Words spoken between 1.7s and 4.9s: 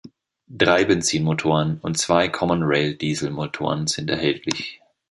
und zwei Common-Rail-Dieselmotoren sind erhältlich.